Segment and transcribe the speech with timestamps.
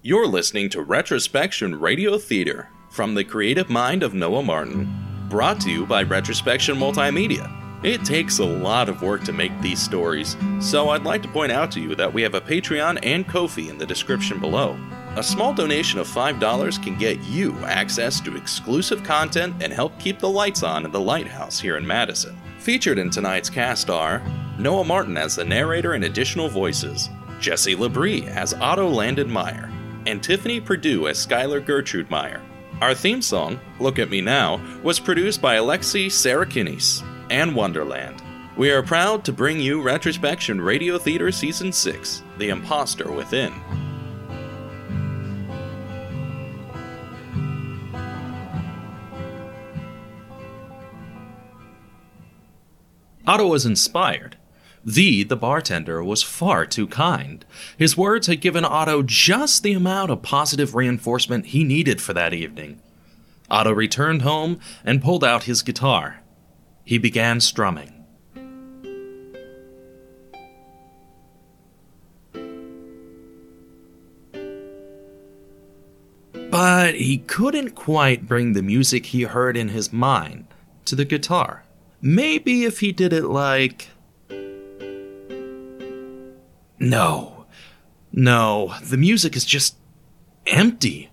[0.00, 4.88] You're listening to Retrospection Radio Theater from the creative mind of Noah Martin,
[5.28, 7.52] brought to you by Retrospection Multimedia.
[7.84, 11.50] It takes a lot of work to make these stories, so I'd like to point
[11.50, 14.78] out to you that we have a Patreon and Ko-fi in the description below.
[15.16, 20.20] A small donation of $5 can get you access to exclusive content and help keep
[20.20, 22.38] the lights on in the lighthouse here in Madison.
[22.60, 24.22] Featured in tonight's cast are
[24.60, 27.10] Noah Martin as the narrator and additional voices,
[27.40, 29.72] Jessy Labrie as Otto Landyn Meyer,
[30.08, 32.40] and Tiffany Perdue as Skylar Gertrude Meyer.
[32.80, 38.22] Our theme song, Look at Me Now, was produced by Alexi Sarakinis and Wonderland.
[38.56, 43.52] We are proud to bring you Retrospection Radio Theater Season 6 The Imposter Within.
[53.26, 54.38] Otto was inspired.
[54.84, 57.44] The, the bartender, was far too kind.
[57.76, 62.32] His words had given Otto just the amount of positive reinforcement he needed for that
[62.32, 62.80] evening.
[63.50, 66.20] Otto returned home and pulled out his guitar.
[66.84, 67.98] He began strumming.
[76.50, 80.46] But he couldn't quite bring the music he heard in his mind
[80.86, 81.64] to the guitar.
[82.00, 83.88] Maybe if he did it like.
[86.78, 87.46] No.
[88.12, 89.76] No, the music is just
[90.46, 91.10] empty.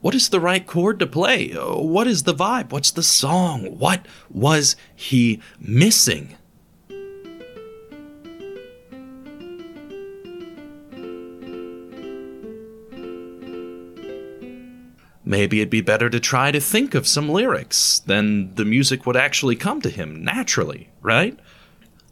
[0.00, 1.50] What is the right chord to play?
[1.52, 2.70] What is the vibe?
[2.70, 3.78] What's the song?
[3.78, 6.36] What was he missing?
[15.24, 19.16] Maybe it'd be better to try to think of some lyrics, then the music would
[19.16, 21.38] actually come to him naturally, right?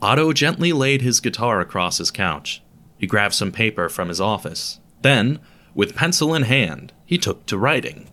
[0.00, 2.62] Otto gently laid his guitar across his couch.
[3.00, 4.78] He grabbed some paper from his office.
[5.00, 5.40] Then,
[5.74, 8.10] with pencil in hand, he took to writing.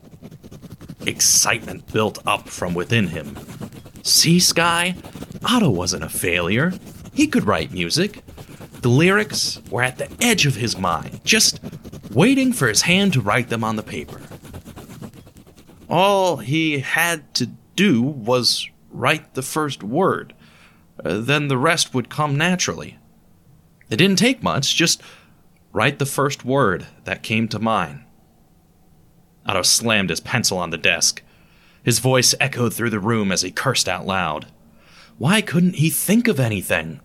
[1.05, 3.37] Excitement built up from within him.
[4.01, 4.95] See, Sky?
[5.43, 6.71] Otto wasn't a failure.
[7.13, 8.23] He could write music.
[8.81, 11.59] The lyrics were at the edge of his mind, just
[12.11, 14.21] waiting for his hand to write them on the paper.
[15.89, 20.33] All he had to do was write the first word.
[21.03, 22.97] Then the rest would come naturally.
[23.89, 25.01] It didn't take much, just
[25.71, 28.03] write the first word that came to mind.
[29.45, 31.21] Otto slammed his pencil on the desk.
[31.83, 34.47] His voice echoed through the room as he cursed out loud.
[35.17, 36.99] Why couldn't he think of anything?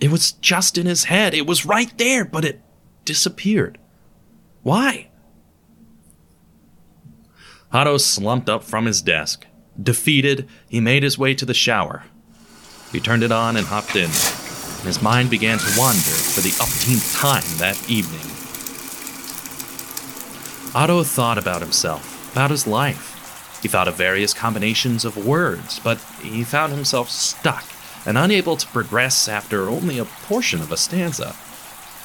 [0.00, 1.34] It was just in his head.
[1.34, 2.60] It was right there, but it
[3.04, 3.78] disappeared.
[4.62, 5.08] Why?
[7.72, 9.46] Otto slumped up from his desk.
[9.80, 12.04] Defeated, he made his way to the shower.
[12.92, 14.10] He turned it on and hopped in.
[14.82, 18.24] His mind began to wander for the upteenth time that evening.
[20.74, 23.60] Otto thought about himself, about his life.
[23.62, 27.64] He thought of various combinations of words, but he found himself stuck
[28.06, 31.34] and unable to progress after only a portion of a stanza.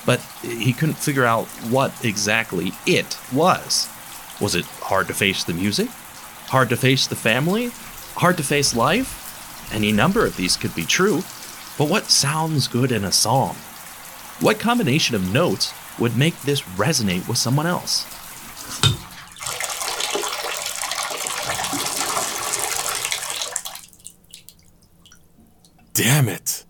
[0.05, 3.87] But he couldn't figure out what exactly it was.
[4.41, 5.89] Was it hard to face the music?
[6.47, 7.71] Hard to face the family?
[8.15, 9.71] Hard to face life?
[9.71, 11.23] Any number of these could be true,
[11.77, 13.55] but what sounds good in a song?
[14.39, 18.05] What combination of notes would make this resonate with someone else?
[25.93, 26.65] Damn it.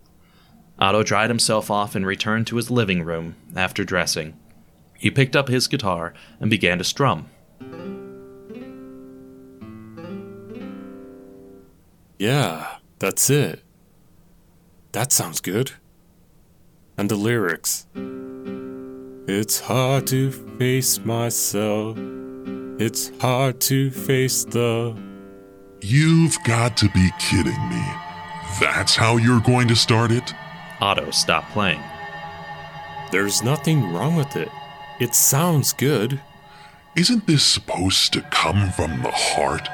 [0.78, 4.38] Otto dried himself off and returned to his living room after dressing.
[4.98, 7.30] He picked up his guitar and began to strum.
[12.18, 13.64] Yeah, that's it.
[14.94, 15.72] That sounds good.
[17.00, 17.88] And the lyrics.
[19.28, 21.98] It's hard to face myself.
[22.80, 24.96] It's hard to face the.
[25.82, 27.84] You've got to be kidding me.
[28.62, 30.32] That's how you're going to start it?
[30.80, 31.82] Otto stop playing.
[33.12, 34.50] There's nothing wrong with it.
[35.00, 36.22] It sounds good.
[36.96, 39.68] Isn't this supposed to come from the heart?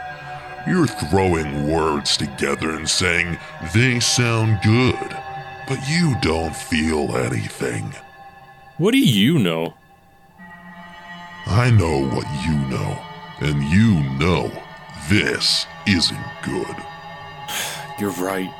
[0.67, 3.37] You're throwing words together and saying
[3.73, 5.17] they sound good,
[5.67, 7.93] but you don't feel anything.
[8.77, 9.73] What do you know?
[11.47, 12.99] I know what you know,
[13.39, 14.51] and you know
[15.09, 16.75] this isn't good.
[17.99, 18.53] You're right.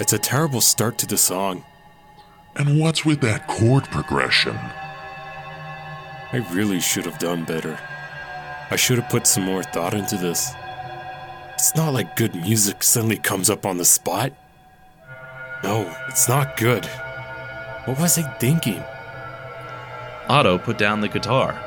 [0.00, 1.64] It's a terrible start to the song.
[2.56, 4.56] And what's with that chord progression?
[6.30, 7.78] I really should have done better.
[8.70, 10.52] I should have put some more thought into this.
[11.58, 14.32] It's not like good music suddenly comes up on the spot.
[15.64, 16.86] No, it's not good.
[17.84, 18.80] What was I thinking?
[20.28, 21.60] Otto put down the guitar.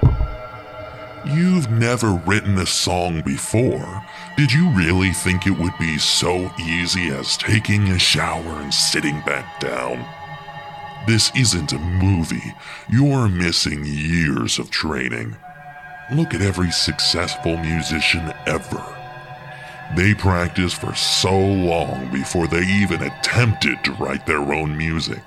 [1.26, 4.02] You've never written a song before.
[4.38, 9.20] Did you really think it would be so easy as taking a shower and sitting
[9.26, 10.06] back down?
[11.06, 12.56] This isn't a movie.
[12.90, 15.36] You're missing years of training.
[16.14, 19.01] Look at every successful musician ever.
[19.96, 25.22] They practiced for so long before they even attempted to write their own music.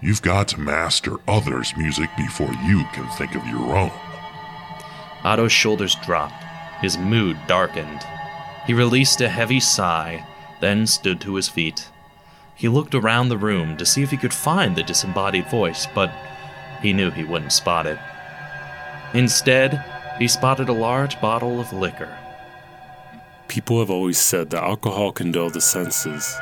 [0.00, 3.92] You've got to master others' music before you can think of your own.
[5.22, 6.42] Otto's shoulders dropped.
[6.80, 8.00] His mood darkened.
[8.66, 10.26] He released a heavy sigh,
[10.60, 11.88] then stood to his feet.
[12.54, 16.10] He looked around the room to see if he could find the disembodied voice, but
[16.80, 17.98] he knew he wouldn't spot it.
[19.12, 19.84] Instead,
[20.18, 22.16] he spotted a large bottle of liquor.
[23.48, 26.36] People have always said that alcohol can dull the senses.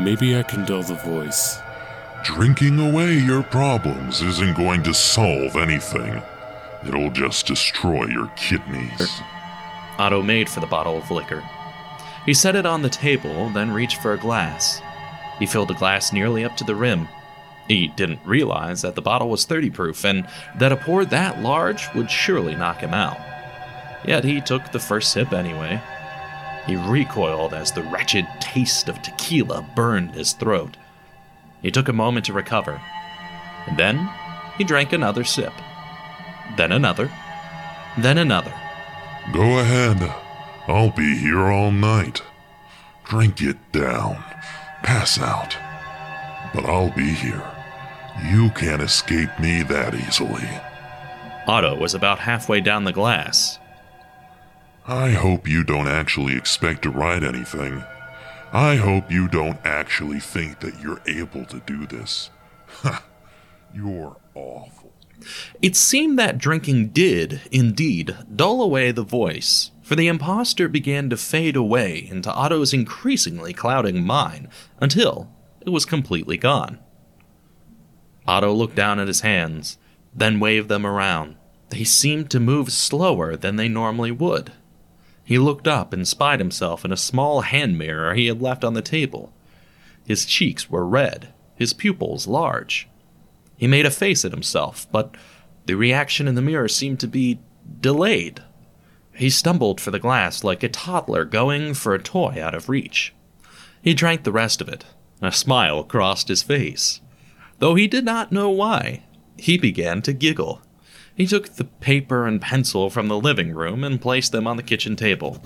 [0.00, 1.58] Maybe I can dull the voice.
[2.24, 6.22] Drinking away your problems isn't going to solve anything.
[6.86, 9.20] It'll just destroy your kidneys.
[9.98, 11.42] Otto made for the bottle of liquor.
[12.26, 14.82] He set it on the table, then reached for a glass.
[15.38, 17.08] He filled the glass nearly up to the rim.
[17.68, 20.26] He didn't realize that the bottle was 30 proof and
[20.58, 23.18] that a pour that large would surely knock him out.
[24.06, 25.80] Yet he took the first sip anyway.
[26.66, 30.76] He recoiled as the wretched taste of tequila burned his throat.
[31.62, 32.80] He took a moment to recover,
[33.66, 34.08] and then
[34.58, 35.52] he drank another sip.
[36.56, 37.10] Then another.
[37.98, 38.52] Then another.
[39.32, 40.14] Go ahead.
[40.66, 42.22] I'll be here all night.
[43.04, 44.24] Drink it down.
[44.82, 45.56] Pass out.
[46.52, 47.42] But I'll be here.
[48.24, 50.48] You can't escape me that easily.
[51.46, 53.58] Otto was about halfway down the glass.
[54.88, 57.82] I hope you don't actually expect to write anything.
[58.52, 62.30] I hope you don't actually think that you're able to do this.
[63.74, 64.92] you're awful.
[65.60, 71.16] It seemed that drinking did, indeed, dull away the voice, for the impostor began to
[71.16, 74.46] fade away into Otto's increasingly clouding mind
[74.80, 75.28] until
[75.62, 76.78] it was completely gone.
[78.24, 79.78] Otto looked down at his hands,
[80.14, 81.34] then waved them around.
[81.70, 84.52] They seemed to move slower than they normally would.
[85.26, 88.74] He looked up and spied himself in a small hand mirror he had left on
[88.74, 89.32] the table.
[90.06, 92.88] His cheeks were red, his pupils large.
[93.56, 95.16] He made a face at himself, but
[95.66, 97.40] the reaction in the mirror seemed to be
[97.80, 98.40] delayed.
[99.16, 103.12] He stumbled for the glass like a toddler going for a toy out of reach.
[103.82, 104.84] He drank the rest of it.
[105.20, 107.00] A smile crossed his face.
[107.58, 109.02] Though he did not know why,
[109.36, 110.62] he began to giggle.
[111.16, 114.62] He took the paper and pencil from the living room and placed them on the
[114.62, 115.42] kitchen table.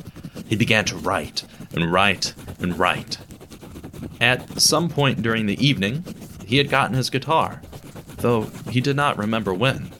[0.46, 3.18] He began to write and write and write.
[4.20, 6.04] At some point during the evening,
[6.44, 7.62] he had gotten his guitar,
[8.16, 9.92] though he did not remember when.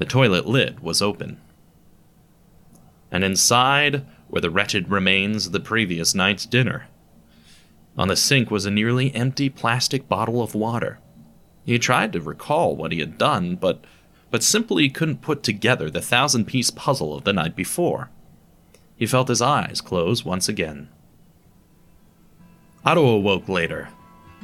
[0.00, 1.38] The toilet lid was open.
[3.12, 6.86] And inside were the wretched remains of the previous night's dinner.
[7.98, 11.00] On the sink was a nearly empty plastic bottle of water.
[11.66, 13.84] He tried to recall what he had done, but
[14.30, 18.08] but simply couldn't put together the thousand piece puzzle of the night before.
[18.96, 20.88] He felt his eyes close once again.
[22.86, 23.90] Otto awoke later.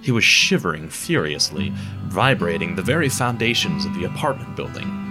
[0.02, 1.72] He was shivering furiously,
[2.08, 5.06] vibrating the very foundations of the apartment building.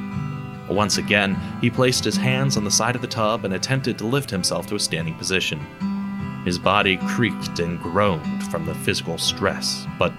[0.69, 4.05] Once again, he placed his hands on the side of the tub and attempted to
[4.05, 5.59] lift himself to a standing position.
[6.43, 10.13] His body creaked and groaned from the physical stress, but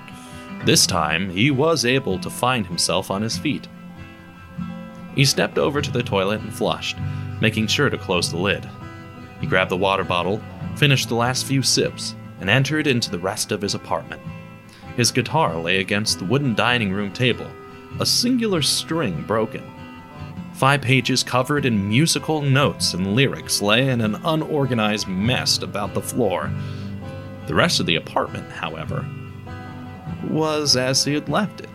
[0.64, 3.68] this time he was able to find himself on his feet.
[5.14, 6.96] He stepped over to the toilet and flushed,
[7.40, 8.68] making sure to close the lid.
[9.40, 10.42] He grabbed the water bottle,
[10.76, 14.20] finished the last few sips, and entered into the rest of his apartment.
[14.96, 17.50] His guitar lay against the wooden dining room table,
[18.00, 19.62] a singular string broken.
[20.56, 26.00] Five pages covered in musical notes and lyrics lay in an unorganized mess about the
[26.00, 26.50] floor.
[27.46, 29.06] The rest of the apartment, however,
[30.30, 31.68] was as he had left it.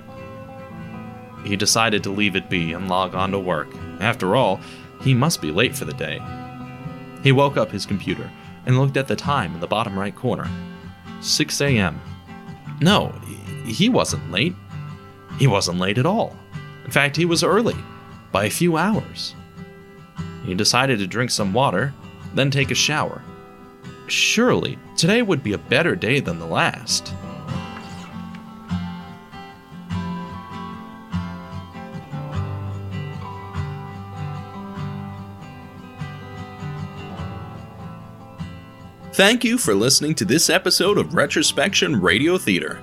[1.45, 3.67] He decided to leave it be and log on to work.
[3.99, 4.59] After all,
[5.01, 6.19] he must be late for the day.
[7.21, 8.31] He woke up his computer
[8.65, 10.49] and looked at the time in the bottom right corner
[11.21, 12.01] 6 a.m.
[12.81, 13.09] No,
[13.63, 14.55] he wasn't late.
[15.37, 16.35] He wasn't late at all.
[16.83, 17.75] In fact, he was early
[18.31, 19.35] by a few hours.
[20.45, 21.93] He decided to drink some water,
[22.33, 23.21] then take a shower.
[24.07, 27.13] Surely, today would be a better day than the last.
[39.13, 42.81] Thank you for listening to this episode of Retrospection Radio Theater.